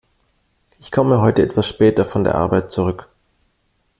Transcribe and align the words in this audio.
Ich 0.79 0.91
komme 0.91 1.21
heute 1.21 1.43
etwas 1.43 1.67
später 1.67 2.05
von 2.05 2.23
der 2.23 2.33
Arbeit 2.33 2.71
zurück. 2.71 3.07